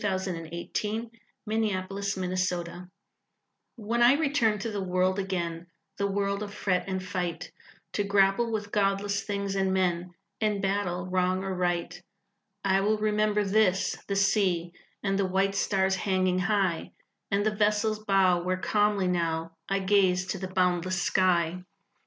[0.03, 1.61] A SONG FOR HEALING (On
[1.95, 2.67] the South Seas)
[3.75, 7.51] When I return to the world again, The world of fret and fight,
[7.93, 12.01] To grapple with godless things and men, In battle, wrong or right,
[12.63, 16.93] I will remember this the sea, And the white stars hanging high,
[17.29, 21.63] And the vessel's bow Where calmly now I gaze to the boundless sky.